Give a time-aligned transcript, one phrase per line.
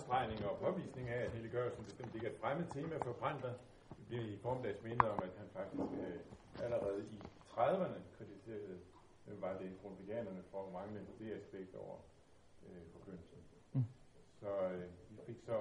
[0.00, 3.52] understregning og påvisning af, at helliggørelsen bestemt ikke er et fremmed tema for Brandter.
[3.96, 6.20] Det bliver i formiddags mindet om, at han faktisk øh,
[6.64, 7.18] allerede i
[7.54, 8.78] 30'erne kritiserede,
[9.28, 11.96] øh, var det grundviganerne for at mangle det aspekt over
[12.66, 13.38] øh, forkyndelsen.
[13.72, 13.84] Mm.
[14.40, 15.58] Så øh, vi fik så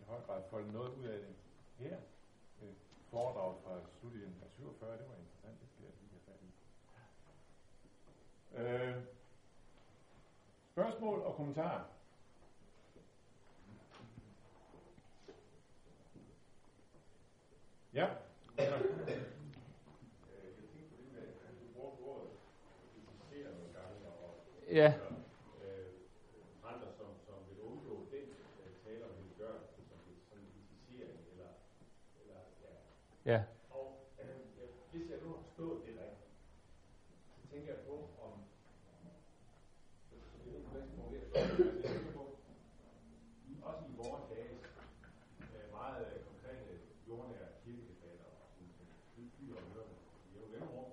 [0.00, 1.34] i høj grad foldet noget ud af det
[1.78, 1.96] her.
[2.62, 2.74] Øh,
[3.10, 6.50] foredrag fra slutningen af 47, det var interessant, det skal jeg lige have fat i.
[8.60, 9.02] Øh,
[10.72, 11.84] spørgsmål og kommentarer?
[17.94, 18.08] Ja.
[24.70, 24.92] Ja.
[33.24, 33.42] Ja.
[33.70, 33.86] Og
[34.22, 34.36] øh,
[34.90, 36.30] hvis jeg nu har forstået det rigtigt,
[37.36, 37.94] så tænker jeg på,
[38.26, 38.32] om
[40.10, 42.22] så det er ikke på,
[43.62, 44.50] også i vores dage,
[45.54, 46.70] øh, meget øh, konkrete
[47.08, 48.68] jordnære kirkedebatter og sådan
[49.16, 49.96] noget, byer og hørende
[50.28, 50.90] i jo mellemrum,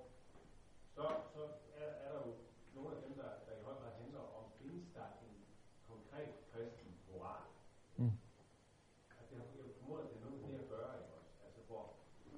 [0.94, 1.04] så,
[1.34, 1.42] så
[1.76, 2.32] er, er der jo
[2.74, 5.34] nogle af dem, der, der i høj grad handler om, findes der en
[5.90, 7.42] konkret kristen moral?
[7.96, 8.12] Mm.
[9.18, 11.32] Altså, jeg, jeg formoder, at det er noget med det at gøre, ikke også?
[11.46, 11.84] Altså, hvor,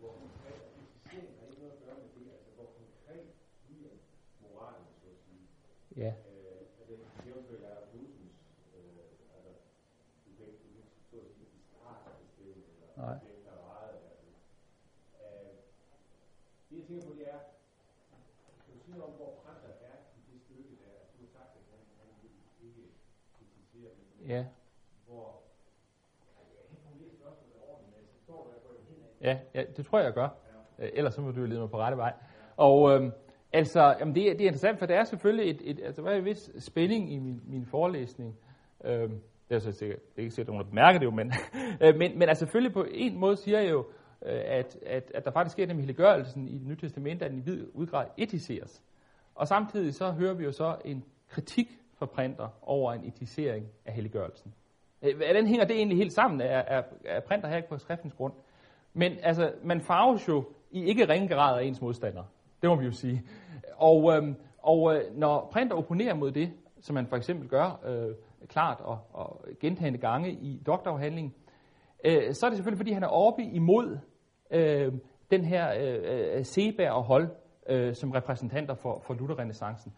[0.00, 3.26] hvor konkret etisering har ikke noget at gøre med det, altså hvor konkret
[3.66, 3.94] bliver
[4.44, 5.42] moralen, så at sige.
[6.02, 6.10] Ja.
[6.30, 6.94] Øh, altså,
[7.26, 8.38] jævnfører Jacob Knudsen's,
[8.76, 8.96] øh,
[9.36, 9.50] altså,
[10.24, 13.14] du kan ikke, du kan ikke så at sige, de starter et sted, eller Nej.
[13.24, 14.28] det, der er meget, altså.
[15.24, 15.54] Øh,
[16.68, 17.40] det jeg tænker på, det er,
[18.64, 21.52] kan du sige noget om, hvor Pranter er i det stykke der, du har sagt,
[21.58, 22.32] at han, han vil
[22.68, 22.84] ikke
[23.36, 24.42] kritisere det, men Ja.
[25.06, 25.26] hvor,
[26.38, 29.11] altså, jeg kan ikke formulere spørgsmålet ordentligt, men jeg forstår, hvad jeg går hen af.
[29.22, 30.28] Ja, ja, det tror jeg, jeg gør.
[30.78, 30.88] Ja.
[30.92, 32.12] Ellers så må du jo lede mig på rette vej.
[32.56, 33.12] Og øh,
[33.52, 36.08] altså, jamen det, er- det er interessant, for der er selvfølgelig et, et altså, der
[36.10, 38.36] er en vis spænding i min, min forelæsning.
[38.84, 39.10] Øh,
[39.48, 41.32] det er så sikkert, det er ikke sikkert, at nogen bemærker det jo, men,
[41.82, 43.84] øh, men, men altså selvfølgelig på en måde siger jeg jo,
[44.26, 47.38] øh, at, at, at der faktisk sker den helliggørelsen i det nye testament, at den
[47.38, 48.82] i vid udgrad etiseres.
[49.34, 51.66] Og samtidig så hører vi jo så en kritik
[51.98, 54.54] fra printer over en etisering af helliggørelsen.
[55.16, 56.40] Hvordan hænger det egentlig helt sammen?
[56.40, 58.32] Er, er, er printer her ikke på skriftens grund?
[58.94, 62.24] Men altså, man farves jo i ikke ringe grad af ens modstandere.
[62.62, 63.22] Det må vi jo sige.
[63.76, 68.14] Og, øhm, og øh, når printer opponerer mod det, som man for eksempel gør øh,
[68.48, 71.34] klart og, og gentagende gange i doktorafhandlingen,
[72.04, 73.98] øh, så er det selvfølgelig, fordi han er oppe imod
[74.50, 74.92] øh,
[75.30, 77.30] den her øh, øh Seberg og Hol
[77.68, 79.92] øh, som repræsentanter for, for Lutherrenaissancen.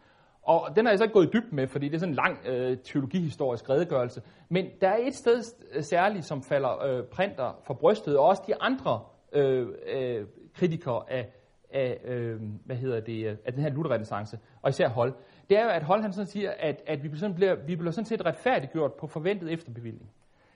[0.45, 2.17] Og den har jeg så ikke gået i dybden med, fordi det er sådan en
[2.17, 4.23] lang øh, teologihistorisk redegørelse.
[4.49, 8.43] Men der er et sted øh, særligt, som falder øh, printer for brystet, og også
[8.47, 9.01] de andre
[9.33, 11.29] øh, øh, kritikere af,
[11.71, 15.15] af, øh, hvad hedder det, øh, af den her lutherrenaissance, og især Hold.
[15.51, 17.91] Det er jo, at Hold han sådan siger, at, at vi, sådan bliver, vi bliver
[17.93, 20.11] sådan set retfærdiggjort på forventet efterbevilling.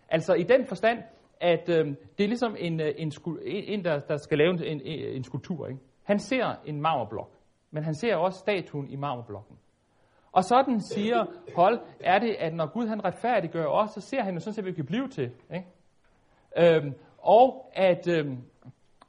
[0.08, 0.98] Altså i den forstand,
[1.40, 1.86] at øh,
[2.18, 3.12] det er ligesom en, øh, en,
[3.44, 4.80] en, en der, der skal lave en, en,
[5.16, 5.66] en skulptur.
[5.66, 5.80] Ikke?
[6.04, 7.30] Han ser en marmorblok,
[7.70, 9.56] men han ser også statuen i marmorblokken.
[10.32, 14.34] Og sådan siger Hold, er det, at når Gud han retfærdiggør os, så ser han
[14.34, 15.30] jo sådan set, hvad vi kan blive til.
[15.54, 15.66] Ikke?
[16.58, 18.38] Øhm, og at, øhm,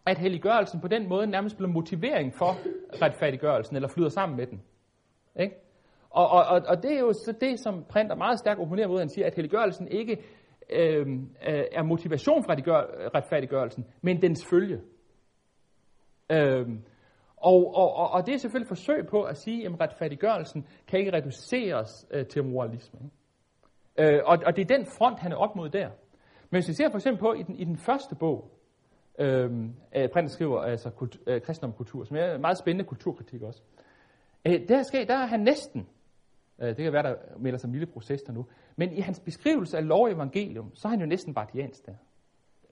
[0.06, 2.56] at helliggørelsen på den måde nærmest bliver motivering for
[3.02, 4.62] retfærdiggørelsen, eller flyder sammen med den.
[5.40, 5.56] Ikke?
[6.09, 9.00] Og, og, og, og det er jo så det, som Printer meget stærkt opponerer mod,
[9.00, 10.24] han siger, at helliggørelsen ikke
[10.69, 12.52] øhm, øh, er motivation for
[13.16, 14.81] retfærdiggørelsen, men dens følge.
[16.31, 16.84] Øhm,
[17.41, 21.00] og, og, og, og det er selvfølgelig et forsøg på at sige, at retfærdiggørelsen kan
[21.00, 23.00] ikke reduceres øh, til moralisme.
[23.03, 24.16] Ikke?
[24.16, 25.89] Øh, og, og det er den front, han er op mod der.
[26.49, 28.51] Men hvis vi ser for eksempel på i den, i den første bog,
[29.19, 29.49] øh,
[30.13, 33.61] Printer skriver altså kult, øh, kristendom og kultur, som er en meget spændende kulturkritik også.
[34.45, 35.88] Øh, der, skal, der er han næsten,
[36.61, 38.45] øh, det kan være, der melder sig en lille proces der nu,
[38.75, 41.95] men i hans beskrivelse af lov og evangelium, så er han jo næsten bardiansk der.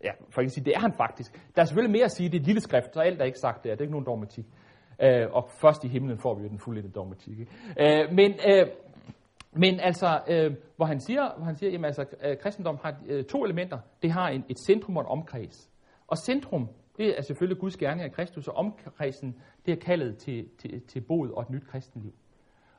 [0.04, 1.34] Ja, for ikke at sige, det er han faktisk.
[1.56, 3.40] Der er selvfølgelig mere at sige, det er et lille skrift, så alt er ikke
[3.40, 4.46] sagt der, det er ikke nogen dogmatik.
[5.02, 7.40] Øh, og først i himlen får vi jo den fulde dogmatik.
[7.40, 7.52] Ikke?
[7.80, 8.68] Øh, men, øh,
[9.52, 13.24] men altså, øh, hvor han siger, hvor han siger jamen altså, øh, kristendom har øh,
[13.24, 13.80] to elementer.
[14.02, 15.70] Det har en, et centrum og en omkreds.
[16.08, 19.36] Og centrum, det er selvfølgelig Guds gerning af Kristus, og omkredsen,
[19.66, 22.14] det er kaldet til, til, til bod og et nyt kristenliv.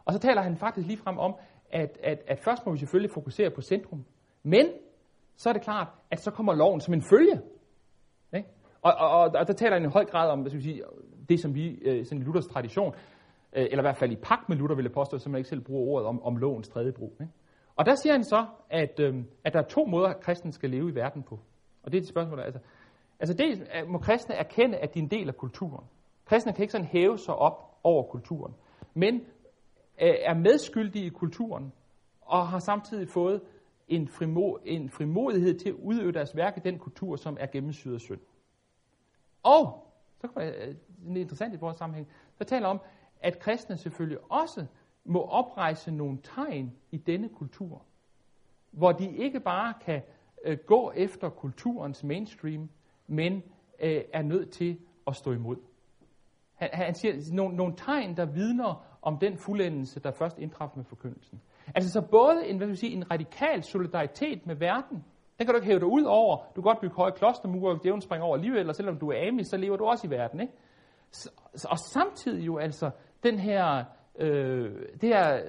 [0.05, 1.35] Og så taler han faktisk lige frem om,
[1.71, 4.05] at, at, at først må vi selvfølgelig fokusere på centrum,
[4.43, 4.67] men
[5.37, 7.41] så er det klart, at så kommer loven som en følge.
[8.89, 10.83] Og, og, og, og der taler han i høj grad om hvad skal vi sige,
[11.29, 12.95] det, som vi, øh, sådan i Luthers tradition,
[13.53, 15.49] øh, eller i hvert fald i pagt med Luther, vil jeg påstå, så man ikke
[15.49, 17.13] selv bruger ordet om, om lovens tredje brug.
[17.21, 17.33] Ikke?
[17.77, 19.15] Og der siger han så, at, øh,
[19.45, 21.41] at der er to måder, kristne skal leve i verden på.
[21.83, 22.61] Og det er et spørgsmål, der, altså,
[23.21, 25.85] altså dels øh, må kristne erkende, at de er en del af kulturen.
[26.25, 28.55] Kristne kan ikke sådan hæve sig op over kulturen,
[28.95, 29.15] men
[30.03, 31.73] øh, er medskyldige i kulturen,
[32.21, 33.41] og har samtidig fået
[33.89, 37.95] en, frimo, en frimodighed til at udøve deres værk i den kultur, som er gennemsyret
[37.95, 38.21] af synd.
[39.43, 40.75] Og, så kommer øh,
[41.09, 42.81] det er interessant i vores sammenhæng, så taler om,
[43.21, 44.67] at kristne selvfølgelig også
[45.05, 47.83] må oprejse nogle tegn i denne kultur,
[48.71, 50.03] hvor de ikke bare kan
[50.45, 52.69] øh, gå efter kulturens mainstream,
[53.07, 53.43] men
[53.81, 55.57] øh, er nødt til at stå imod.
[56.55, 60.85] Han, han siger nogle, nogle tegn, der vidner om den fuldendelse, der først indtræffer med
[60.85, 61.41] forkyndelsen.
[61.75, 65.05] Altså så både en, hvad vil sige, en radikal solidaritet med verden,
[65.39, 66.37] den kan du ikke hæve dig ud over.
[66.37, 69.29] Du kan godt bygge høje klostermure, og djævlen springer over alligevel, og selvom du er
[69.29, 70.41] amis, så lever du også i verden.
[70.41, 70.53] Ikke?
[71.71, 72.91] Og samtidig jo altså
[73.23, 73.85] den her,
[74.19, 74.71] øh,
[75.01, 75.41] det her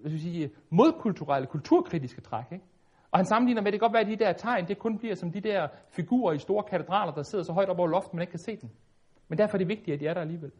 [0.00, 2.44] hvad skal sige, modkulturelle, kulturkritiske træk.
[2.52, 2.64] Ikke?
[3.10, 4.98] Og han sammenligner med, at det kan godt være, at de der tegn, det kun
[4.98, 8.14] bliver som de der figurer i store katedraler, der sidder så højt op over loftet,
[8.14, 8.70] man ikke kan se dem.
[9.28, 10.52] Men derfor er det vigtigt, at de er der alligevel.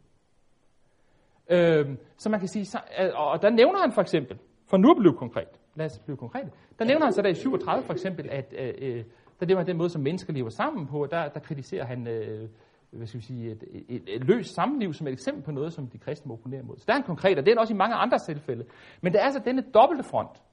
[1.49, 2.79] Øh, så man kan sige, så,
[3.15, 4.39] og der nævner han for eksempel,
[4.69, 7.33] for nu at blive konkret, lad os blive konkret, der nævner han så der i
[7.33, 9.03] 37 for eksempel, at øh, øh,
[9.39, 12.49] der det var den måde, som mennesker lever sammen på, der, der kritiserer han øh,
[12.97, 15.73] hvad skal vi sige, et, et, et, et løst samliv som et eksempel på noget,
[15.73, 16.77] som de kristne må opponere mod.
[16.77, 18.65] Så der er en konkret, og det er også i mange andre tilfælde.
[19.01, 20.43] Men der er altså denne dobbelte front.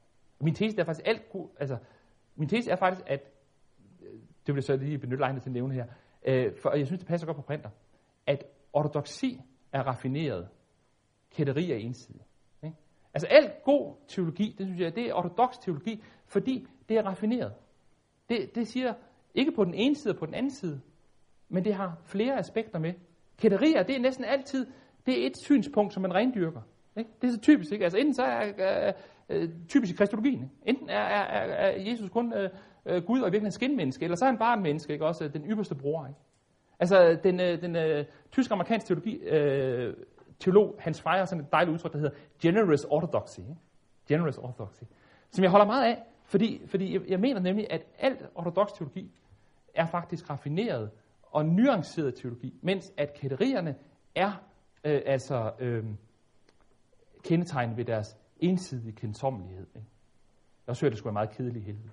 [0.41, 1.23] Min tese er faktisk alt,
[1.61, 1.79] altså,
[2.37, 3.21] min tese er faktisk, at,
[4.03, 4.13] øh,
[4.47, 5.87] det vil jeg så lige benytte lejligheden til at nævne her,
[6.27, 7.71] øh, for jeg synes, det passer godt på printer,
[8.27, 9.41] at ortodoxi
[9.73, 10.49] er raffineret,
[11.31, 12.23] kætteri er ensidig.
[13.15, 17.53] Altså alt god teologi, det synes jeg, det er ortodox teologi, fordi det er raffineret.
[18.29, 18.95] Det, det siger
[19.35, 20.81] ikke på den ene side og på den anden side,
[21.49, 22.93] men det har flere aspekter med.
[23.39, 24.67] Kætterier, det er næsten altid,
[25.07, 26.61] det er et synspunkt, som man rendyrker.
[26.97, 27.11] Ikke?
[27.23, 27.85] Det er så typisk, ikke?
[27.85, 28.93] Altså enten så er øh,
[29.29, 30.55] øh, typisk i kristologien, ikke?
[30.67, 32.51] enten er, er, er Jesus kun øh,
[32.87, 35.07] øh, Gud og i virkeligheden skinmenneske, eller så er han bare en menneske, ikke?
[35.07, 36.07] også øh, den ypperste bror.
[36.07, 36.19] Ikke?
[36.81, 39.95] Altså den, øh, den øh, tysk-amerikanske teologi, øh,
[40.43, 43.41] teolog Hans Feyer har sådan et dejligt udtryk, der hedder generous orthodoxy.
[44.09, 44.83] Generous orthodoxy.
[45.31, 49.11] Som jeg holder meget af, fordi, fordi jeg, jeg mener nemlig, at alt ortodox teologi
[49.75, 50.91] er faktisk raffineret
[51.23, 53.77] og nuanceret teologi, mens at kætterierne
[54.15, 54.33] er
[54.85, 55.85] øh, altså øh,
[57.25, 59.67] kendetegnet ved deres ensidige kendsommelighed.
[59.77, 59.89] Ikke?
[60.67, 61.91] Jeg synes, det skulle være meget kedeligt helvede.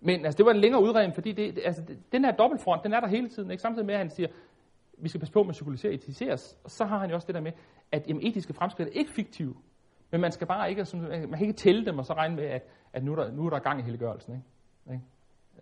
[0.00, 1.82] Men altså, det var en længere udredning, fordi det, altså,
[2.12, 3.50] den her dobbeltfront, den er der hele tiden.
[3.50, 3.60] Ikke?
[3.60, 4.28] Samtidig med, at han siger,
[4.98, 7.26] vi skal passe på med at psykologisere og etiseres, og så har han jo også
[7.26, 7.52] det der med,
[7.92, 9.54] at jamen, etiske fremskridt er ikke fiktive,
[10.10, 10.86] men man skal bare ikke,
[11.28, 12.62] man kan ikke tælle dem og så regne med, at,
[12.92, 14.34] at nu, er der, nu er der gang i helliggørelsen.
[14.34, 14.46] Ikke?
[14.92, 15.04] Ikke?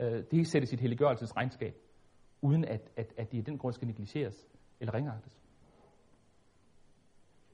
[0.01, 1.75] Øh, det sætter sættes i et helliggørelsesregnskab,
[2.43, 4.49] uden at, at, at de i den grund skal negligeres
[4.81, 5.41] eller ringagtes.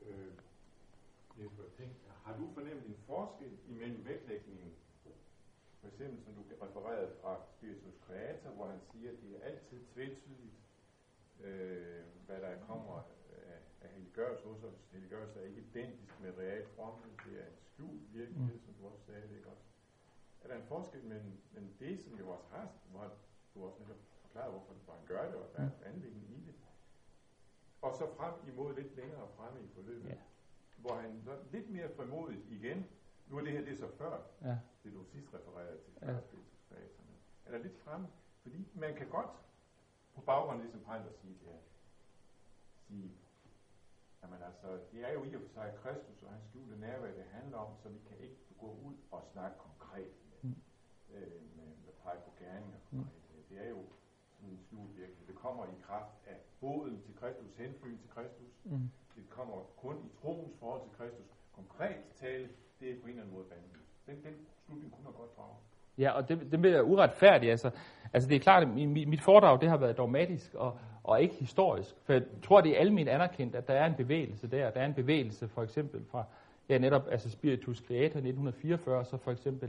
[0.02, 0.32] Øh,
[2.24, 4.72] har du fornemt en forskel imellem vægtlægningen,
[5.80, 9.78] for eksempel som du refererede fra Spiritus Creator, hvor han siger, at det er altid
[9.94, 10.47] tvetydigt,
[11.40, 12.96] øh, hvad der kommer
[13.46, 14.88] af, af helliggørelse hos os.
[14.92, 18.60] Helliggørelse er ikke identisk med real fromhed, det er en skjult virkelighed, mm.
[18.60, 19.64] som du også sagde, ikke også?
[20.42, 23.12] er der en forskel mellem, mellem det, som jo også har, hvor
[23.54, 26.54] du også netop forklaret, hvorfor han gør det, og der er en anlæggende i det,
[27.82, 30.16] og så frem imod lidt længere fremme i forløbet, ja.
[30.76, 32.86] hvor han så lidt mere frimodigt igen,
[33.28, 34.58] nu er det her det er så før, ja.
[34.84, 36.06] det du sidst refererede til, ja.
[37.46, 38.08] er der lidt fremme,
[38.42, 39.30] fordi man kan godt
[40.18, 41.60] på baggrund af det, som Pejler siger det her,
[42.86, 43.10] sige,
[44.22, 47.24] jamen altså, det er jo i og for sig Kristus og hans skjulte nærvær, det
[47.24, 50.12] handler om, så vi kan ikke gå ud og snakke konkret
[51.14, 52.80] øh, med, med pege på gerninger.
[52.90, 53.04] Mm.
[53.48, 53.82] Det er jo
[54.36, 55.26] sådan en skjult virkelig.
[55.26, 58.52] Det kommer i kraft af boden til Kristus, henfyn til Kristus.
[58.64, 58.90] Mm.
[59.16, 61.26] Det kommer kun i troens forhold til Kristus.
[61.52, 62.48] Konkret tale,
[62.80, 63.88] det er på en eller anden måde vanvittigt.
[64.06, 65.56] Den, den slutning kunne man godt drage.
[65.98, 67.50] Ja, og det, det bliver uretfærdigt.
[67.50, 67.70] Altså,
[68.12, 71.34] altså det er klart, at mit, mit foredrag det har været dogmatisk og, og ikke
[71.34, 71.94] historisk.
[72.04, 74.70] For jeg tror, det er almindeligt anerkendt, at der er en bevægelse der.
[74.70, 76.24] Der er en bevægelse for eksempel fra
[76.68, 79.68] ja, netop altså Spiritus Creator 1944, så for eksempel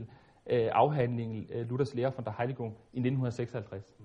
[0.50, 3.94] øh, afhandlingen øh, Luthers lære fra der Heiligung i 1956.
[3.98, 4.04] Mm.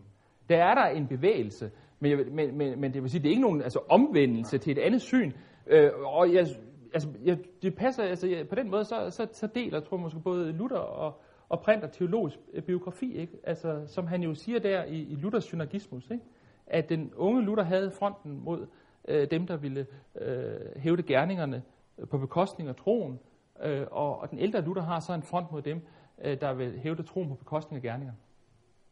[0.49, 3.31] Der er der en bevægelse, men, jeg, men, men, men det vil sige, det er
[3.31, 5.31] ikke nogen altså, omvendelse til et andet syn.
[5.67, 6.47] Øh, og jeg,
[6.93, 10.01] altså, jeg, det passer, altså, jeg, på den måde, så, så, så deler, tror jeg
[10.01, 11.21] måske, både Luther og,
[11.55, 13.33] og Printer teologisk biografi, ikke?
[13.43, 16.23] Altså, som han jo siger der i, i Luthers synergismus, ikke?
[16.67, 18.67] at den unge Luther havde fronten mod
[19.07, 19.85] øh, dem, der ville
[20.21, 21.63] øh, hævde gerningerne
[21.97, 23.19] øh, på bekostning af troen,
[23.63, 25.81] øh, og, og den ældre Luther har så en front mod dem,
[26.23, 28.13] øh, der vil hævde troen på bekostning af gerninger.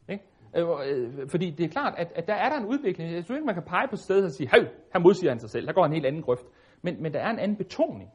[0.08, 0.24] Ikke?
[0.56, 3.12] Øh, øh fordi det er klart, at, at der er der en udvikling.
[3.12, 5.50] Jeg synes ikke, man kan pege på stedet og sige, hey, her modsiger han sig
[5.50, 6.46] selv, der går en helt anden grøft.
[6.82, 8.10] Men, men der er en anden betoning.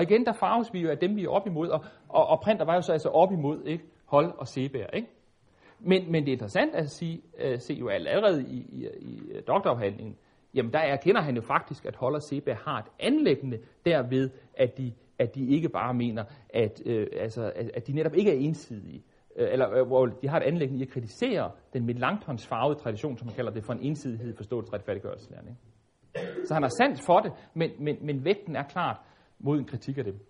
[0.00, 2.40] Og igen, der farves vi jo af dem, vi er op imod, og, og, og
[2.40, 3.84] Printer var jo så altså op imod ikke?
[4.06, 4.86] Hold og Sebær.
[4.86, 5.08] Ikke?
[5.80, 9.42] Men, men det er interessant at sige, uh, se jo allerede i, i, i øh,
[9.46, 10.16] doktorafhandlingen,
[10.54, 14.78] jamen der erkender han jo faktisk, at Hold og Sebær har et anlæggende derved, at
[14.78, 18.38] de at de ikke bare mener, at, øh, altså, at, at de netop ikke er
[18.38, 19.02] ensidige,
[19.36, 23.18] øh, eller øh, hvor de har et anlæggende i at kritisere den Melanchtons farvede tradition,
[23.18, 25.08] som man kalder det for en ensidighed forståelse ikke
[26.46, 28.96] Så han har sandt for det, men, men, men vægten er klart
[29.40, 30.29] mod en kritik af dem.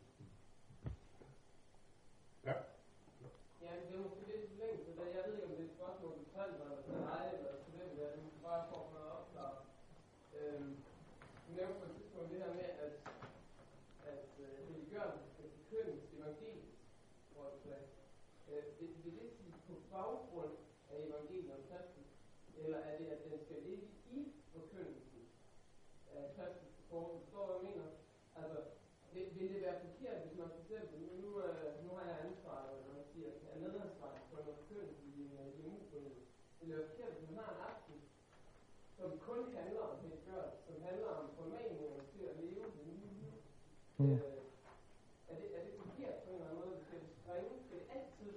[44.00, 47.50] Øh, er, det, er det forkert på en eller anden måde, det springe?
[47.64, 48.32] Skal det altid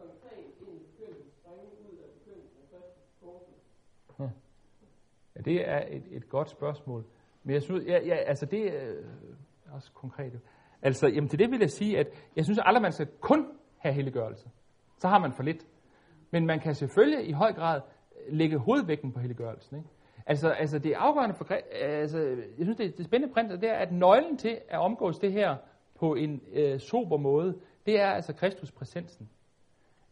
[0.00, 2.66] konkret ind i begyndelsen springe ud af begyndelsen af
[3.22, 3.52] første?
[4.18, 4.28] Ja.
[5.36, 7.04] ja, det er et, et godt spørgsmål.
[7.42, 9.04] Men jeg synes, ja, ja, altså det er øh,
[9.74, 10.40] også konkret.
[10.82, 12.06] Altså, jamen til det vil jeg sige, at
[12.36, 13.46] jeg synes aldrig, man skal kun
[13.78, 14.50] have helliggørelse.
[14.98, 15.66] Så har man for lidt.
[16.30, 17.80] Men man kan selvfølgelig i høj grad
[18.28, 19.76] lægge hovedvægten på helliggørelsen.
[19.76, 19.88] Ikke?
[20.26, 22.18] Altså, altså det er afgørende for, altså,
[22.58, 25.56] jeg synes, det, det spændende print, det er, at nøglen til at omgås det her
[25.94, 27.54] på en øh, sober måde,
[27.86, 29.28] det er altså Kristus præsensen.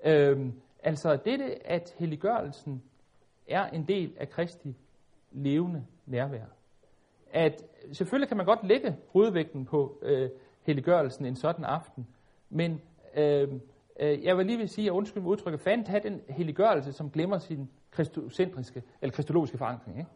[0.05, 0.52] Øhm,
[0.83, 2.83] altså dette, at helliggørelsen
[3.49, 4.76] er en del af Kristi
[5.33, 6.45] levende nærvær.
[7.33, 10.31] At selvfølgelig kan man godt lægge hovedvægten på øh,
[10.62, 12.07] helliggørelsen en sådan aften,
[12.50, 12.81] men
[13.17, 13.49] øh,
[14.00, 17.11] øh, jeg vil lige vil sige, at undskyld mig udtrykket, fandt have den helliggørelse, som
[17.11, 19.99] glemmer sin kristocentriske, eller kristologiske forankring.
[19.99, 20.11] Ikke?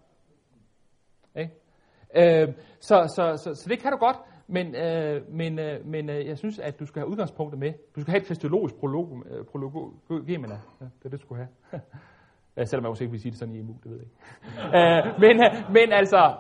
[1.37, 2.43] Ikke?
[2.43, 4.17] Øh, så, så, så, så det kan du godt,
[4.47, 7.73] men, øh, men, øh, men øh, jeg synes, at du skal have udgangspunktet med.
[7.97, 11.81] Du skal have et kristologisk prolog, øh, prolog, ja, det er det, du skulle have.
[12.57, 14.17] Øh, selvom jeg måske ikke vil sige det sådan i EMU, det ved jeg ikke.
[14.79, 16.37] øh, men, øh, men altså,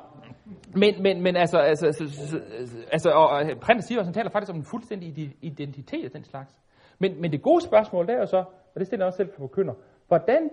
[0.74, 4.30] men, men, men altså, altså, altså, altså, altså og øh, Prins siger også, han taler
[4.30, 6.56] faktisk om en fuldstændig identitet af den slags.
[6.98, 9.30] Men, men det gode spørgsmål, det er jo så, og det stiller jeg også selv
[9.32, 9.74] for forkynder,
[10.08, 10.50] hvordan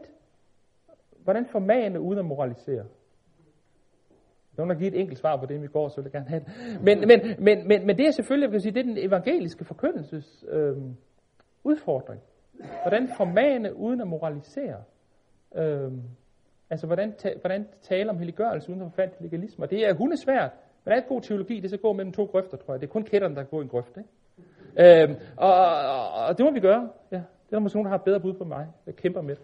[1.24, 2.86] hvordan formane uden at moralisere?
[4.58, 6.44] Nogen har givet et enkelt svar på det vi går, så vil jeg gerne have
[6.46, 6.84] det.
[6.84, 9.66] Men, men, men, men, men det er selvfølgelig, jeg vil sige, det er den evangeliske
[9.66, 10.78] forkyndelses øh,
[11.64, 12.22] udfordring.
[12.82, 14.78] Hvordan formane uden at moralisere?
[15.56, 15.92] Øh,
[16.70, 19.66] altså, hvordan, ta, hvordan tale om helliggørelse uden at forfalde legalisme?
[19.66, 20.52] Og det er hundesvært,
[20.84, 22.82] men det er et god teologi, det skal gå mellem to grøfter, tror jeg.
[22.82, 24.10] Det er kun kætterne, der kan gå i en grøft, ikke?
[24.78, 26.90] Øh, og, og, og, det må vi gøre.
[27.12, 27.18] Ja.
[27.18, 28.68] Det er der måske nogen, der har bedre bud på mig.
[28.86, 29.44] Jeg kæmper med det.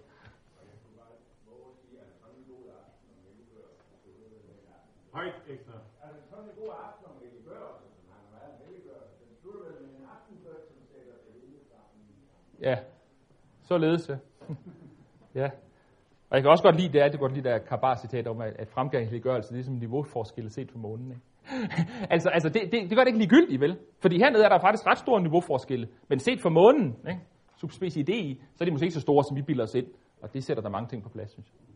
[5.19, 5.77] Højt ekstra.
[6.05, 9.75] Altså sådan en god aften om helliggørelse, som han har været helliggørelse, den slutter vel
[9.83, 11.99] med en aftenbøn, som sætter det hele sammen.
[12.67, 12.75] Ja,
[13.69, 14.17] således ja.
[15.41, 15.49] ja.
[16.29, 18.67] Og jeg kan også godt lide, det er, det godt lide der Kabar-citat om, at,
[18.75, 21.07] fremgang i helliggørelse, det er som en niveauforskel set fra månen.
[21.11, 21.23] Ikke?
[22.13, 23.73] altså, altså det, det, det gør det ikke ligegyldigt, vel?
[24.03, 27.21] Fordi hernede er der faktisk ret store niveauforskelle, men set fra månen, ikke?
[27.61, 29.87] subspecie i, så er de måske ikke så store, som vi bilder os ind.
[30.21, 31.66] Og det sætter der mange ting på plads, synes jeg.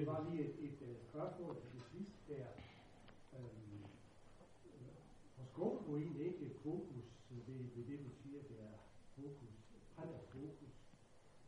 [0.00, 2.46] Det var lige et, et, et spørgsmål til det sidste der.
[3.36, 3.84] Øhm,
[5.36, 8.74] forskåber du egentlig ikke fokus ved, ved det, du siger, det er
[9.14, 9.54] fokus,
[9.96, 10.74] printer fokus?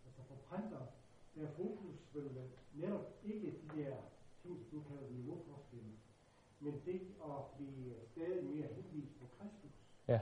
[0.07, 0.87] Altså for printer,
[1.35, 2.31] der er fokus vel
[2.75, 3.97] netop ikke de der
[4.43, 5.93] ting, du kalder niveauforskelle,
[6.61, 9.71] men det at blive stadig mere henvist på Kristus.
[10.09, 10.21] Ja,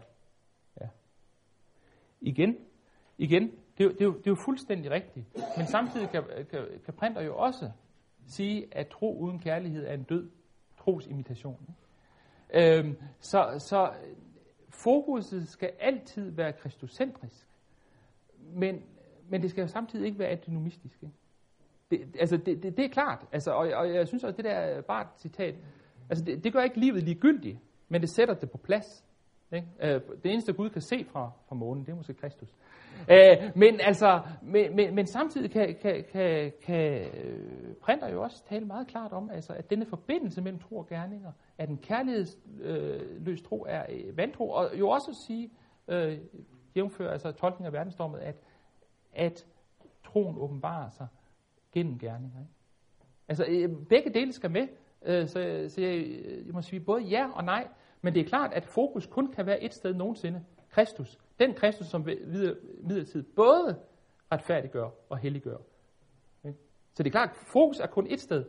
[0.81, 0.89] ja.
[2.21, 2.57] Igen,
[3.19, 3.43] igen,
[3.79, 5.27] det er, det, er jo, det er jo fuldstændig rigtigt.
[5.57, 7.71] Men samtidig kan, kan, kan printer jo også
[8.31, 10.31] sige, at tro uden kærlighed er en død
[10.79, 11.75] trosimitation.
[12.55, 13.93] Øhm, så, så
[14.69, 17.47] fokuset skal altid være kristocentrisk,
[18.39, 18.83] men,
[19.29, 21.03] men det skal jo samtidig ikke være antinomistisk.
[21.03, 21.15] Ikke?
[21.91, 24.81] Det, altså det, det, det er klart, altså, og, og jeg synes også, det der
[24.81, 25.55] bare citat,
[26.11, 27.59] altså det, det gør ikke livet ligegyldigt,
[27.89, 29.05] men det sætter det på plads.
[29.53, 29.69] Ikke?
[29.83, 32.55] Øh, det eneste Gud kan se fra, fra månen, det er måske Kristus.
[33.11, 38.45] Øh, men altså, men, men, men samtidig kan, kan, kan, kan øh, printer jo også
[38.45, 43.41] tale meget klart om, altså, at denne forbindelse mellem tro og gerninger, at en kærlighedsløs
[43.41, 45.51] øh, tro er øh, vantro, og jo også at sige,
[45.89, 46.19] øh,
[46.77, 48.37] jævnfører altså tolkning af verdensdommet, at,
[49.13, 49.47] at
[50.05, 51.07] troen åbenbarer sig
[51.73, 52.41] gennem gerninger.
[52.41, 52.53] Ikke?
[53.29, 54.69] Altså, øh, begge dele skal med,
[55.03, 57.69] øh, så, så jeg, øh, jeg må sige både ja og nej,
[58.03, 60.45] men det er klart, at fokus kun kan være et sted nogensinde.
[60.71, 61.19] Kristus.
[61.39, 63.81] Den Kristus, som midlertidigt både
[64.33, 65.57] retfærdiggør og helliggør.
[66.95, 68.45] Så det er klart, at fokus er kun et sted,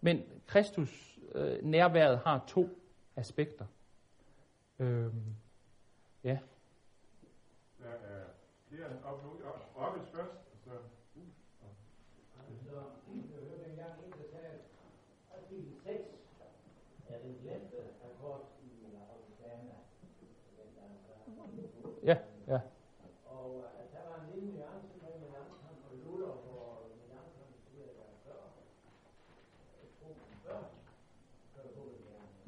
[0.00, 2.68] men Kristus øh, nærværet har to
[3.16, 3.66] aspekter.
[4.78, 5.34] Øhm,
[6.24, 6.38] ja.
[7.82, 8.24] Der er
[8.68, 9.30] flere op nu.
[9.76, 10.37] Robin først,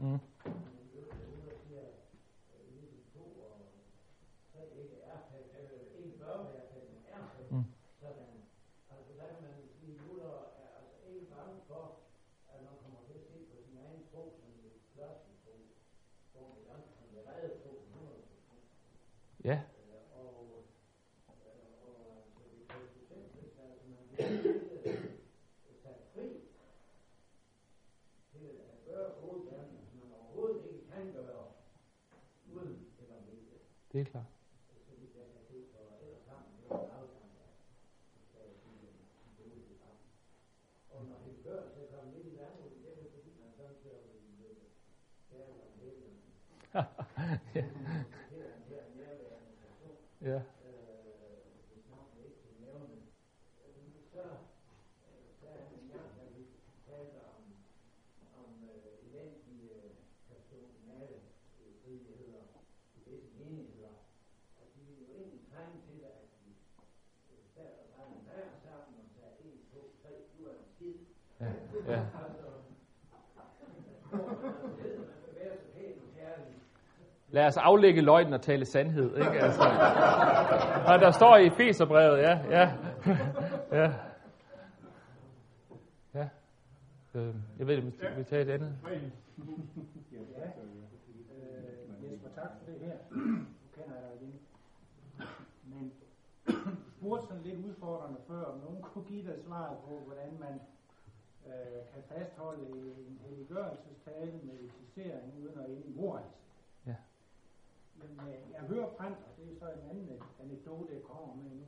[0.00, 0.20] Mm.
[33.92, 34.24] Det er klart.
[47.54, 47.64] Ja.
[48.22, 48.50] helt.
[50.20, 50.40] Ja.
[51.68, 52.96] hvis navnet ikke kan nævne,
[54.12, 54.22] så
[55.40, 56.42] sagde han en gang, da vi
[56.86, 57.42] talte om,
[58.40, 59.70] om øh, elendige
[60.28, 61.16] personale
[61.82, 62.42] friheder
[62.96, 63.94] i visse menigheder,
[64.60, 66.50] at de ville jo egentlig trænge til, at de
[67.54, 70.96] sad og drak en vær sammen og sagde 1, 2, 3, du er en skid.
[71.40, 71.46] Ja.
[71.92, 72.00] ja.
[72.22, 72.42] Altså,
[74.10, 76.54] hvor man ved, at man skal være så pæn og kærlig,
[77.32, 79.40] Lad os aflægge løgnen og tale sandhed, ikke?
[79.46, 79.62] Altså.
[80.86, 82.72] Og der står i Efeserbrevet, ja, ja,
[83.80, 83.92] ja.
[86.14, 86.28] Ja.
[87.14, 88.72] Øh, jeg ved om vi tager et andet.
[88.84, 88.94] Ja.
[91.36, 92.96] Øh, Jesper, tak for det her.
[93.10, 94.40] Nu kender jeg dig igen.
[95.64, 95.92] Men
[96.46, 100.60] du spurgte sådan lidt udfordrende før, om nogen kunne give dig svaret på, hvordan man
[101.46, 102.66] øh, kan fastholde
[103.08, 106.39] en helliggørelsestale med eksisterende uden at ende i morals.
[108.02, 111.50] Men øh, jeg hører Brandt, og det er så en anden anekdote, jeg kommer med
[111.60, 111.66] nu,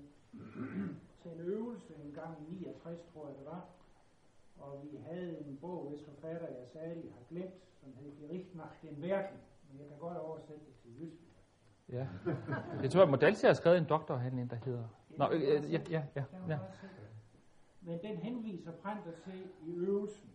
[1.22, 3.64] til en øvelse en gang i 69, tror jeg det var,
[4.56, 8.76] og vi havde en bog, hvis forfatter jeg særlig har glemt, som hed Gericht nach
[8.82, 11.22] den Werken, men jeg kan godt oversætte det til jysk.
[11.88, 12.08] Ja.
[12.82, 14.88] Jeg tror, at Modalsi har skrevet en doktorhandling, der hedder...
[15.08, 16.58] Nå, øh, øh, ja, ja, ja, ja.
[17.80, 20.30] Men den henviser Brandt til i øvelsen,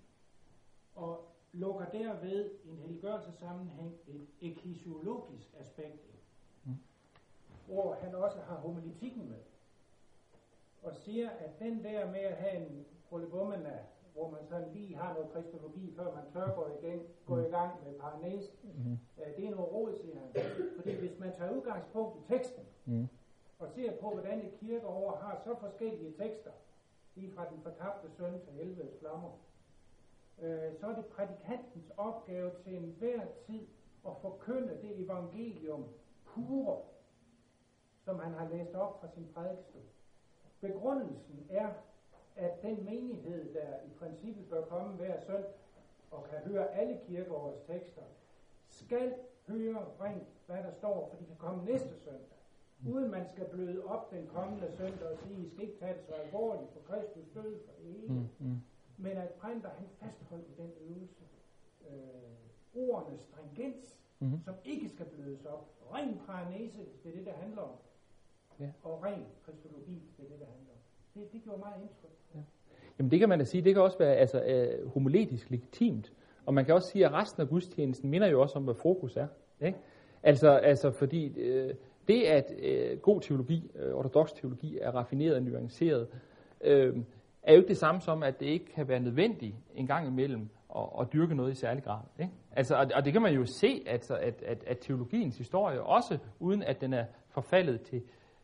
[0.95, 6.17] og lukker derved en helgørelsessammenhæng et eklesiologisk aspekt ind,
[6.65, 6.73] Mm.
[7.67, 9.37] hvor han også har homiletikken med,
[10.83, 13.79] og siger, at den der med at have en prolibomena,
[14.13, 17.49] hvor man sådan lige har noget kristologi, før man tør gå i gang, gå i
[17.49, 18.91] gang med paranese, Mm.
[19.17, 20.29] øh, det er noget råd, siger han.
[20.75, 23.07] Fordi hvis man tager udgangspunkt i teksten, Mm.
[23.59, 26.51] og ser på, hvordan et kirkeår har så forskellige tekster,
[27.15, 29.29] lige fra den fortabte søn til helvedes flammer,
[30.41, 33.67] øh, så er det prædikantens opgave til enhver tid
[34.07, 35.85] at forkynde det evangelium
[36.25, 36.81] pure,
[38.05, 39.81] som han har læst op fra sin prædikestol.
[40.61, 41.69] Begrundelsen er,
[42.35, 45.53] at den menighed, der i princippet bør komme hver søndag
[46.11, 48.01] og kan høre alle kirkeårets tekster,
[48.69, 49.13] skal
[49.47, 52.37] høre rent, hvad der står, for de kan komme næste søndag.
[52.89, 56.03] Uden man skal bløde op den kommende søndag og sige, I skal ikke tage det
[56.05, 58.13] så alvorligt, for Kristus døde for det hele.
[58.13, 58.27] Mm.
[58.39, 58.61] Mm.
[58.97, 61.23] Men at Brinter, han fastholdt i den øvelse
[61.89, 64.39] øh, ordenes stringens, Mhm.
[64.45, 65.69] som ikke skal blødes op.
[65.93, 67.69] Ren paranese, hvis det er det, der handler om.
[68.59, 68.69] Ja.
[68.83, 70.79] Og ren kristologi, hvis det er det, der handler om.
[71.21, 72.43] Det, det gjorde meget indtryk.
[72.99, 76.13] Jamen det kan man da sige, det kan også være altså, øh, homiletisk legitimt.
[76.45, 79.17] Og man kan også sige, at resten af gudstjenesten minder jo også om, hvad fokus
[79.17, 79.27] er.
[79.61, 79.77] Ikke?
[80.23, 81.75] Altså, altså fordi øh,
[82.07, 86.07] det, at øh, god teologi, øh, ortodox teologi, er raffineret og nuanceret,
[86.61, 86.97] øh,
[87.47, 90.49] er jo ikke det samme som, at det ikke kan være nødvendigt en gang imellem
[90.75, 92.01] at, at dyrke noget i særlig grad.
[92.19, 92.33] Ikke?
[92.51, 96.17] Altså, og, og det kan man jo se, altså, at, at, at teologiens historie, også
[96.39, 98.01] uden at den er forfaldet til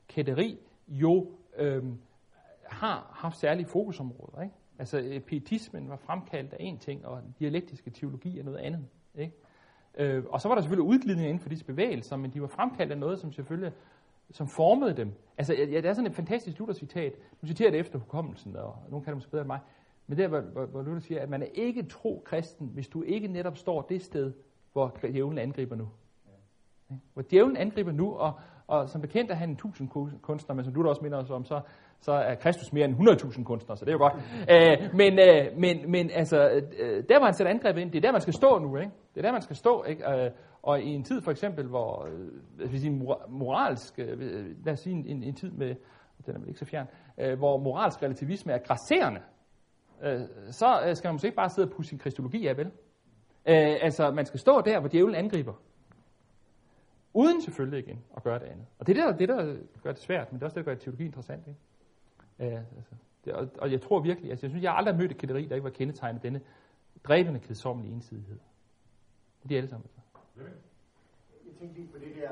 [0.07, 1.97] kætteri, jo øhm,
[2.65, 4.41] har haft særlige fokusområder.
[4.41, 4.55] Ikke?
[4.79, 8.87] Altså, øh, pietismen var fremkaldt af en ting, og dialektiske teologi er noget andet.
[9.15, 9.33] Ikke?
[9.97, 12.91] Øh, og så var der selvfølgelig udglidninger inden for disse bevægelser, men de var fremkaldt
[12.91, 13.71] af noget, som selvfølgelig
[14.31, 15.13] som formede dem.
[15.37, 17.13] Altså, ja, det er sådan et fantastisk Luther-citat.
[17.41, 19.59] Nu citerer det efter hukommelsen, og nogen kan det måske bedre end mig.
[20.07, 22.87] Men det er, hvor, hvor, hvor Luther siger, at man er ikke tro kristen, hvis
[22.87, 24.33] du ikke netop står det sted,
[24.73, 25.87] hvor djævlen angriber nu.
[26.91, 27.03] Ikke?
[27.13, 28.33] Hvor djævlen angriber nu, og,
[28.67, 29.89] og som bekendt er han en tusind
[30.21, 31.61] kunstner, men som du da også minder os om, så,
[32.01, 34.13] så er Kristus mere end 100.000 kunstnere, så det er jo godt.
[34.49, 38.01] Øh, men, øh, men, men altså, øh, der var han sætter angrebet ind, det er
[38.01, 38.91] der, man skal stå nu, ikke?
[39.15, 40.31] Det er der, man skal stå, ikke?
[40.63, 42.91] Og i en tid for eksempel, hvor øh, hvis sige,
[43.29, 45.75] moralsk, øh, øh, lad os sige en, en, en tid med,
[46.25, 49.21] den er vel ikke så fjern, øh, hvor moralsk relativisme er grasserende,
[50.03, 50.21] øh,
[50.51, 52.67] så øh, skal man måske ikke bare sidde og pusse sin kristologi af, vel?
[53.45, 55.53] Øh, altså, man skal stå der, hvor djævlen angriber.
[57.13, 58.65] Uden selvfølgelig igen at gøre det andet.
[58.79, 60.65] Og det er det, der, det, der gør det svært, men det er også det,
[60.65, 61.47] der gør teologi interessant.
[61.47, 61.59] Ikke?
[62.55, 62.95] Øh, altså,
[63.25, 65.45] det, og, og jeg tror virkelig, altså jeg synes, jeg har aldrig mødt et kætteri,
[65.45, 66.41] der ikke var kendetegnet denne
[67.03, 68.39] dræbende kedsommelige ensidighed.
[69.37, 69.85] Det er de alle sammen.
[69.85, 70.02] Altså.
[71.45, 72.31] Jeg tænkte lige på det der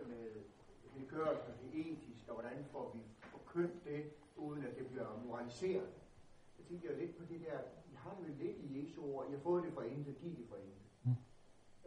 [0.00, 4.86] øh, med det gørelse, det etiske, og hvordan får vi forkyndt det, uden at det
[4.86, 5.90] bliver moraliseret.
[6.58, 7.58] Jeg tænkte jo lidt på det der,
[7.92, 10.46] I har jo lidt i Jesu ord, I har fået det fra intet, giv det
[10.48, 10.82] fra intet.
[11.04, 11.10] Mm.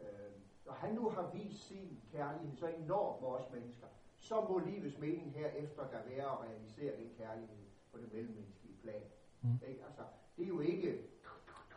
[0.03, 0.31] Øh,
[0.65, 4.97] når han nu har vist sin kærlighed så enormt med os mennesker, så må livets
[4.97, 9.03] mening herefter der være at realisere den kærlighed på det mellemmenneskelige plan.
[9.41, 9.59] Mm.
[9.67, 9.85] Ikke?
[9.85, 10.01] Altså,
[10.37, 11.07] det er jo ikke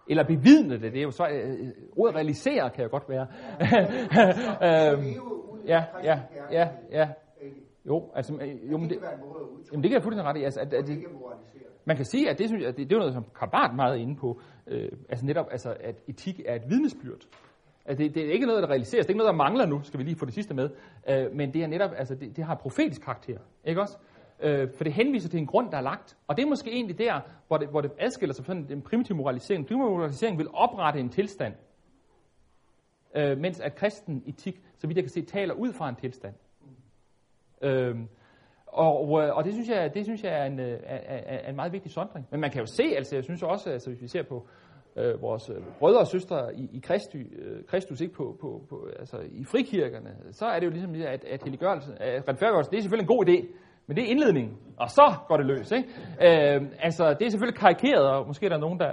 [0.09, 3.27] Eller bevidne det, det er jo så, øh, ordet realisere kan jo godt være.
[4.93, 5.05] øhm,
[5.67, 7.09] ja, ja, ja, ja.
[7.87, 8.99] Jo, altså, øh, jo, men det,
[9.73, 10.45] jamen, det kan jeg fuldstændig ret i.
[10.45, 11.05] Altså, at, at, det,
[11.85, 13.99] man kan sige, at det, synes jeg, at det, det er noget, som Karl meget
[13.99, 14.40] inde på.
[14.67, 17.21] Øh, altså netop, altså, at etik er et vidnesbyrd.
[17.87, 19.07] Altså, det, det er ikke noget, der realiseres.
[19.07, 20.71] Det er ikke noget, der mangler nu, skal vi lige få det sidste med.
[21.11, 23.38] Øh, men det er netop, altså, det, det har profetisk karakter.
[23.64, 23.99] Ikke også?
[24.45, 26.17] Øh, for det henviser til en grund, der er lagt.
[26.27, 29.17] Og det er måske egentlig der, hvor det, hvor det adskiller sig fra den primitive
[29.17, 29.67] moralisering.
[29.67, 31.55] Primitiv moralisering vil oprette en tilstand,
[33.17, 36.35] øh, mens at kristen etik, så vidt jeg kan se, taler ud fra en tilstand.
[37.63, 37.97] Øh,
[38.67, 41.57] og, og det synes jeg, det synes jeg er, en, øh, er, er, er en
[41.57, 42.27] meget vigtig sondring.
[42.31, 44.47] Men man kan jo se, altså jeg synes også, altså hvis vi ser på
[44.97, 48.89] øh, vores øh, brødre og søstre i, i Kristi, øh, Kristus, ikke på, på, på,
[48.99, 52.83] altså i frikirkerne, så er det jo ligesom, at, at helliggørelse, at retfærdiggørelsen, det er
[52.83, 53.47] selvfølgelig en god idé,
[53.87, 55.73] men det er indledningen, og så går det løs.
[55.73, 55.88] Ikke?
[56.27, 58.92] Øh, altså, det er selvfølgelig karikeret, og måske er der nogen, der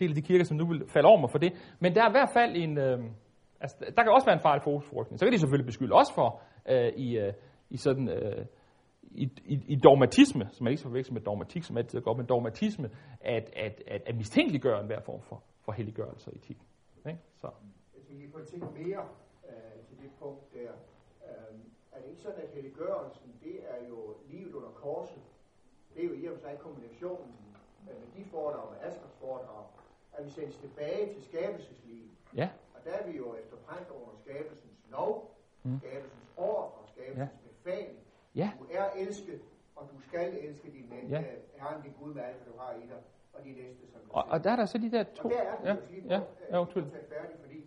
[0.00, 2.16] deler de kirker, som nu vil falde over mig for det, men der er i
[2.18, 2.98] hvert fald en, øh,
[3.60, 5.18] altså, der kan også være en farlig fokusforskning.
[5.18, 7.32] Så kan de selvfølgelig beskylde os for, øh, i, øh,
[7.70, 8.08] i sådan...
[8.08, 8.44] Øh,
[9.14, 12.26] i, i, i dogmatisme, som man ikke skal forveksle med dogmatik, som altid går, men
[12.26, 16.58] dogmatisme, at, at, at, at mistænkeliggøre enhver form for, for helliggørelse og etik.
[17.06, 17.18] Ikke?
[17.36, 17.48] Så.
[17.96, 19.04] Jeg tænker på en ting mere
[19.48, 20.72] øh, til det punkt der.
[21.28, 21.58] Øh,
[21.92, 23.98] er det ikke sådan, at helliggørelsen, det er jo
[24.30, 25.22] livet under korset?
[25.94, 27.34] Det er jo i og for sig kombinationen
[27.88, 29.64] øh, med de foredrag, med Askers foredrag,
[30.12, 32.10] at vi sendes tilbage til skabelseslivet.
[32.36, 32.48] Ja.
[32.74, 35.78] Og der er vi jo efter prænt under skabelsens lov, mm.
[35.78, 37.48] skabelsens ord og skabelsens ja.
[37.48, 37.98] befaling.
[38.34, 38.50] Ja.
[38.60, 39.40] Du er elsket,
[39.76, 41.24] og du skal elske din ven, ja.
[41.54, 43.00] Herren din Gud med alt, hvad du har i dig,
[43.32, 45.22] og de næste, som og, og der er der så de der to...
[45.24, 46.84] Og der er det, ja, lige ja, ja, undskyld.
[46.84, 47.64] Færdig, fordi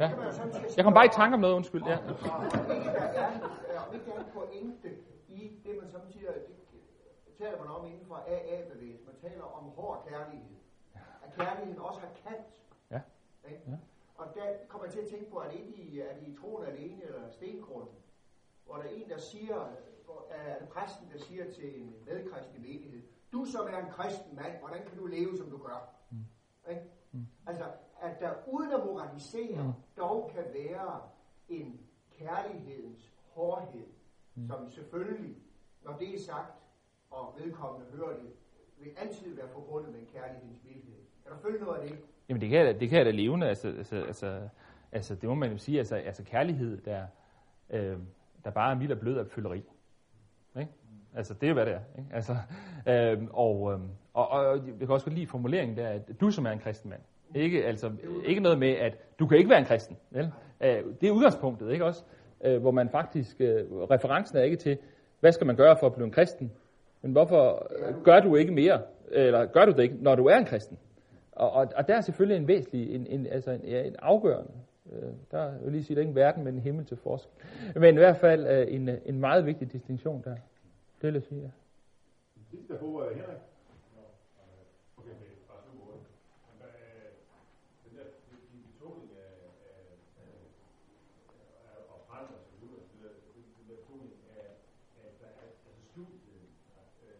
[0.00, 0.10] Ja.
[0.76, 1.82] Jeg kom bare i tanke om noget, undskyld.
[1.86, 1.96] Ja.
[1.96, 2.16] Og og
[3.94, 5.13] er en pointe i
[5.64, 6.28] det, man samtidig
[7.26, 9.06] det taler man om inden for AA-bevægelsen.
[9.06, 10.56] Man taler om hård kærlighed.
[10.94, 12.62] At kærligheden også har kant.
[12.90, 13.00] Ja.
[13.44, 13.76] ja.
[14.14, 16.66] Og der kommer jeg til at tænke på, at det i, er det i troen
[16.66, 17.96] alene eller stengrunden,
[18.66, 19.68] hvor der er en, der siger,
[20.04, 24.36] hvor, er det præsten, der siger til en medkristelig menighed, du som er en kristen
[24.36, 25.94] mand, hvordan kan du leve, som du gør?
[26.10, 26.24] Mm.
[26.70, 26.82] Ikke?
[27.12, 27.26] Mm.
[27.46, 27.64] Altså,
[28.00, 29.72] at der uden at moralisere, mm.
[29.96, 31.00] dog kan være
[31.48, 33.86] en kærlighedens hårdhed,
[34.34, 34.46] mm.
[34.46, 35.36] som selvfølgelig,
[35.84, 36.52] når det er sagt,
[37.10, 38.30] og vedkommende hører det,
[38.78, 40.94] vil altid være forbundet med en kærlighedens vildhed.
[41.22, 41.98] Kan du følge noget af det?
[42.28, 44.48] Jamen det kan jeg det kan jeg da levende, altså, altså, altså,
[44.92, 47.06] altså det må man jo sige, altså, altså kærlighed, der,
[47.70, 47.98] øh,
[48.44, 49.62] der bare er mild og blød af føleri.
[50.58, 50.72] Ikke?
[51.14, 51.80] Altså, det er jo, hvad det er.
[51.98, 52.14] Ikke?
[52.14, 52.36] Altså,
[52.88, 53.80] øh, og, øh,
[54.14, 56.90] og, og, jeg kan også godt lide formuleringen der, at du som er en kristen
[56.90, 57.02] mand.
[57.34, 57.92] Ikke, altså,
[58.24, 59.96] ikke noget med, at du kan ikke være en kristen.
[60.10, 60.32] Vel?
[60.60, 62.04] Øh, det er udgangspunktet, ikke også?
[62.44, 64.78] Øh, hvor man faktisk, øh, referencen er ikke til,
[65.24, 66.52] hvad skal man gøre for at blive en kristen?
[67.02, 70.36] Men hvorfor øh, gør du ikke mere, eller gør du det ikke, når du er
[70.36, 70.78] en kristen?
[71.32, 74.50] Og, og, og der er selvfølgelig en væsentlig, en, en, altså en, ja, en afgørende,
[74.92, 77.32] øh, der vil lige sige, der er ikke en verden, men en himmel til forskel.
[77.76, 80.34] Men i hvert fald øh, en, en meget vigtig distinktion der.
[80.34, 81.50] Det vil jeg sige, ja.
[82.50, 83.40] Sidste på Henrik.
[84.98, 86.06] Okay, det er bare super godt.
[87.84, 88.04] Den der
[88.52, 89.32] din betoning af,
[89.70, 89.84] af,
[90.22, 90.32] af,
[91.92, 93.12] af brand og så videre, den der,
[93.58, 94.46] den der betoning af,
[95.02, 96.42] af, der er, altså studiet,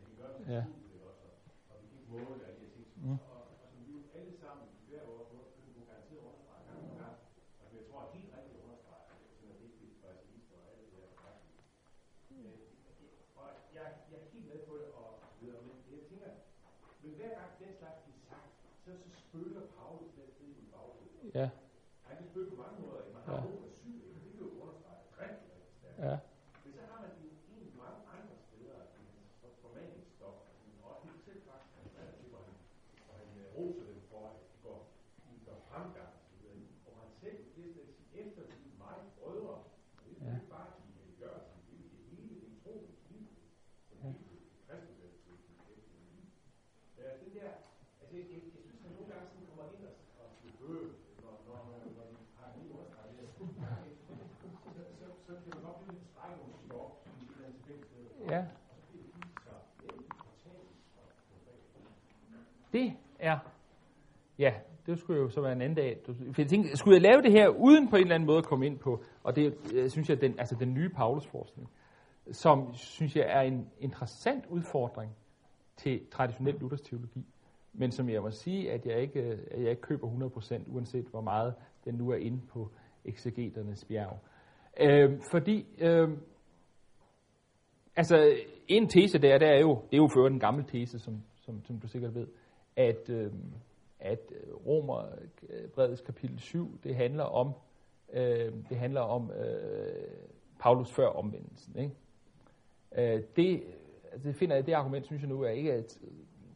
[0.08, 0.62] det gør det Ja.
[0.70, 1.26] studiet også,
[1.70, 3.18] og vi kan ikke måle alle de her ting, Mm.
[3.34, 5.36] og, og som vi jo alle sammen, hver år, på
[5.74, 7.16] på garanteret understreger gang på gang,
[7.60, 10.86] og som jeg tror er helt rigtigt understreger, som er vigtigt for ateister og alt
[10.92, 11.10] det der.
[12.34, 12.56] Øh,
[13.40, 16.30] Og jeg, jeg er helt med på det, og så videre, men jeg tænker,
[17.04, 18.50] men hver gang den slags bliver sagt,
[18.84, 21.34] så, så spøger Paulus den tid i baghovedet.
[21.40, 21.48] Ja,
[22.08, 23.02] Han kan spøge på mange måder.
[23.16, 23.40] Man har Ja.
[23.46, 25.98] brug for syg, det kan jo understrege rigtig, rigtig stærkt.
[26.08, 26.16] ja,
[26.62, 29.02] Men så har man jo egentlig mange andre steder i
[29.42, 30.02] hans formaning,
[58.28, 58.46] Ja.
[62.74, 63.38] Det er,
[64.38, 64.54] ja,
[64.86, 66.00] det skulle jo så være en anden dag.
[66.06, 68.38] Du- For jeg tænkte, skulle jeg lave det her uden på en eller anden måde
[68.38, 71.70] at komme ind på, og det øh, synes jeg, den, altså den nye Paulus-forskning,
[72.32, 75.12] som synes jeg er en interessant udfordring
[75.76, 77.26] til traditionel Luthers teologi,
[77.72, 81.20] men som jeg må sige, at jeg ikke, at jeg ikke køber 100%, uanset hvor
[81.20, 82.70] meget den nu er inde på
[83.04, 84.18] eksegeternes bjerg.
[84.80, 86.08] Øh, fordi, øh,
[87.96, 88.36] altså
[88.68, 91.64] en tese der, der er jo, det er jo før en gammel tese, som, som,
[91.64, 92.26] som du sikkert ved,
[92.76, 93.32] at, øh,
[94.00, 94.32] at
[94.66, 97.52] Romerbrevets øh, kapitel 7, det handler om,
[98.12, 99.94] øh, det handler om øh,
[100.60, 101.78] Paulus før omvendelsen.
[101.78, 101.94] Ikke?
[102.96, 103.62] Øh, det,
[104.12, 106.10] altså det finder jeg, det argument synes jeg nu er ikke et øh,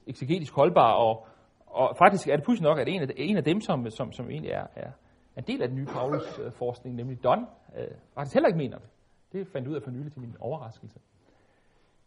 [0.07, 1.27] eksegetisk holdbar, og,
[1.67, 4.31] og faktisk er det pludselig nok, at en af, en af dem, som, som, som
[4.31, 4.91] egentlig er, er
[5.37, 8.89] en del af den nye Paulus-forskning, øh, nemlig Don, øh, faktisk heller ikke mener det.
[9.33, 10.99] Det fandt jeg ud af for nylig til min overraskelse.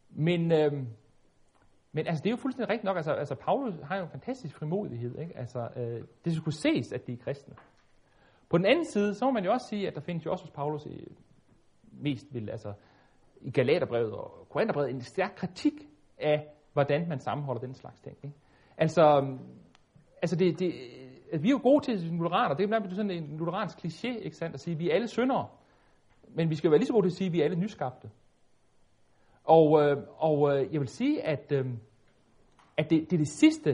[0.10, 0.74] Men, øh,
[1.93, 2.95] men altså, det er jo fuldstændig rigtigt nok.
[2.97, 5.19] Altså, altså Paulus har jo en fantastisk frimodighed.
[5.19, 5.38] Ikke?
[5.38, 7.56] Altså, øh, det skulle ses, at de er kristne.
[8.49, 10.45] På den anden side, så må man jo også sige, at der findes jo også
[10.45, 11.17] hos Paulus i,
[11.91, 12.73] mest vil, altså,
[13.41, 15.73] i Galaterbrevet og Korintherbrevet en stærk kritik
[16.17, 18.17] af, hvordan man sammenholder den slags ting.
[18.23, 18.36] Ikke?
[18.77, 19.39] Altså, øhm,
[20.21, 20.73] altså det, det,
[21.32, 24.23] at vi er jo gode til som lutheraner, det er blandt sådan en lutheransk kliché,
[24.23, 25.47] ikke sandt, at sige, at vi er alle syndere,
[26.30, 27.60] men vi skal jo være lige så gode til at sige, at vi er alle
[27.60, 28.10] nyskabte.
[29.58, 31.66] Og, øh, og øh, jeg vil sige, at, øh,
[32.78, 33.70] at det, det er det sidste,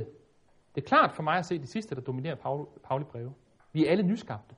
[0.75, 3.33] det er klart for mig at se det sidste, der dominerer Paul, Pauli breve.
[3.73, 4.55] Vi er alle nyskabte.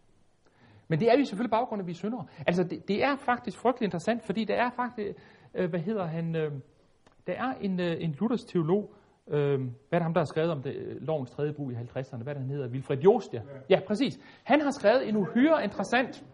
[0.88, 2.26] Men det er vi selvfølgelig baggrund at vi er syndere.
[2.48, 5.20] Altså, det, det er faktisk frygtelig interessant, fordi der er faktisk,
[5.54, 6.52] øh, hvad hedder han, øh,
[7.28, 8.94] der er en, øh, en Luthers teolog,
[9.28, 11.76] øh, hvad er det ham, der har skrevet om det, øh, lovens tredje brug i
[11.76, 13.42] 50'erne, hvad er det, han hedder, Wilfred Jostia.
[13.70, 14.20] Ja, præcis.
[14.44, 16.26] Han har skrevet en uhyre interessant,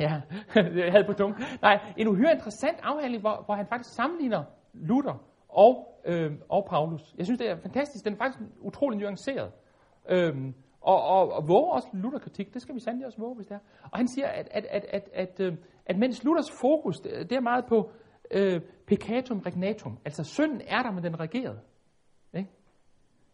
[0.00, 0.20] ja,
[0.84, 5.24] jeg havde på tunge, nej, en uhyre interessant afhandling, hvor, hvor han faktisk sammenligner Luther
[5.48, 7.14] og, øh, og Paulus.
[7.18, 8.04] Jeg synes, det er fantastisk.
[8.04, 9.52] Den er faktisk utrolig nuanceret.
[10.08, 13.54] Øhm, og, og, og våge også Luther-kritik, det skal vi sandelig også våge, hvis det
[13.54, 13.58] er.
[13.82, 17.36] Og han siger, at, at, at, at, at, øhm, at mens Luthers fokus, det det
[17.36, 17.90] er meget på
[18.30, 21.60] øh, peccatum regnatum, altså synden er der, men den regeret.
[22.34, 22.50] Ikke?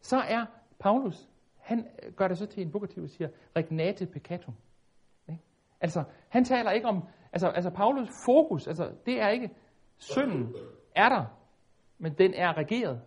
[0.00, 0.44] Så er
[0.78, 4.54] Paulus, han gør det så til en vokativ og siger, regnate peccatum.
[5.86, 9.50] Altså, han taler ikke om, altså, altså Paulus fokus, altså det er ikke,
[9.98, 10.54] synden
[10.94, 11.24] er der,
[11.98, 13.00] men den er regeret.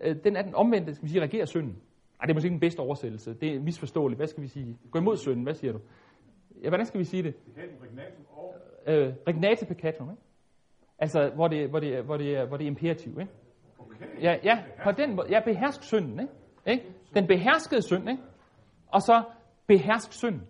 [0.00, 1.76] Øh, den er den omvendte, skal vi sige, regerer synden.
[2.20, 3.34] Ej, det er måske ikke den bedste oversættelse.
[3.34, 4.18] Det er misforståeligt.
[4.18, 4.78] Hvad skal vi sige?
[4.90, 5.42] Gå imod synden.
[5.42, 5.80] Hvad siger du?
[6.62, 7.34] Ja, hvordan skal vi sige det?
[8.86, 10.22] Øh, regnate peccatum, ikke?
[10.98, 13.32] Altså, hvor det, hvor det, hvor det, hvor det er imperativ, ikke?
[13.78, 14.22] okay.
[14.22, 15.28] Ja, ja, på den måde.
[15.30, 16.32] Ja, behersk synden, ikke?
[16.66, 16.84] ikke?
[17.14, 18.22] Den beherskede synd, ikke?
[18.86, 19.22] Og så
[19.66, 20.42] behersk synden.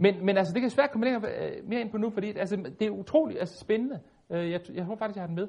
[0.00, 2.56] Men, men altså, det kan svært komme længere, øh, mere ind på nu, fordi altså,
[2.56, 4.00] det er utroligt altså, spændende.
[4.30, 5.48] Øh, jeg, jeg håber faktisk, jeg har den med,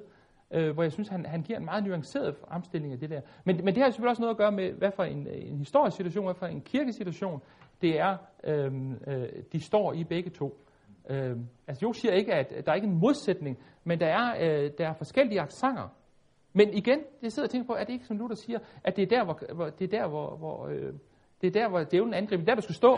[0.52, 3.22] øh, hvor jeg synes, han, han giver en meget nuanceret fremstilling af det der.
[3.46, 5.98] Men, men det har selvfølgelig også noget at gøre med, hvad for en, en historisk
[5.98, 7.42] situation, hvad for en kirkesituation,
[7.82, 8.74] det er, øh,
[9.08, 10.60] øh, de står i begge to.
[11.10, 11.38] Øh,
[11.68, 14.88] altså, Jo siger ikke, at der er ikke en modsætning, men der er, øh, der
[14.88, 15.88] er forskellige aksanger.
[16.54, 19.02] Men igen, det sidder og tænker på, er det ikke som Luther siger, at det
[19.02, 20.94] er der, hvor, hvor det er der, hvor, hvor øh,
[21.42, 22.98] det er der, hvor djævlen angriber, det er der, du skal stå.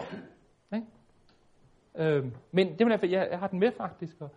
[0.75, 0.87] Ikke?
[1.95, 4.29] Øh, men det vil jeg, jeg, har den med faktisk, og,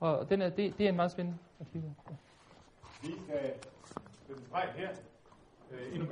[0.00, 1.90] og den er, det, det er en meget spændende artikel.
[2.10, 2.16] Ja.
[3.02, 3.52] Vi skal
[4.26, 4.90] sætte en streg her.
[5.72, 6.08] Øh,